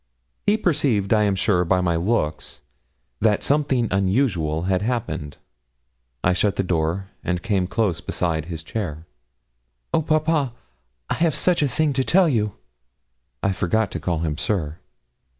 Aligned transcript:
He 0.47 0.57
perceived, 0.57 1.13
I 1.13 1.21
am 1.25 1.35
sure, 1.35 1.63
by 1.63 1.79
my 1.79 1.95
looks, 1.95 2.61
that 3.19 3.43
something 3.43 3.87
unusual 3.91 4.63
had 4.63 4.81
happened. 4.81 5.37
I 6.23 6.33
shut 6.33 6.55
the 6.55 6.63
door, 6.63 7.09
and 7.23 7.43
came 7.43 7.67
close 7.67 8.01
beside 8.01 8.45
his 8.45 8.63
chair. 8.63 9.05
'Oh, 9.93 10.01
papa, 10.01 10.53
I 11.11 11.13
have 11.13 11.35
such 11.35 11.61
a 11.61 11.67
thing 11.67 11.93
to 11.93 12.03
tell 12.03 12.27
you!' 12.27 12.53
I 13.43 13.51
forgot 13.51 13.91
to 13.91 13.99
call 13.99 14.21
him 14.21 14.39
'Sir.' 14.39 14.79